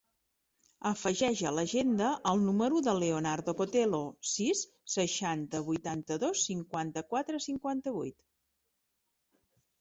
Afegeix 0.91 1.41
a 1.49 1.49
l'agenda 1.57 2.07
el 2.31 2.41
número 2.45 2.81
del 2.87 3.01
Leonardo 3.03 3.55
Cotelo: 3.59 3.99
sis, 4.29 4.63
seixanta, 4.95 5.61
vuitanta-dos, 5.69 6.47
cinquanta-quatre, 6.49 7.43
cinquanta-vuit. 7.49 8.19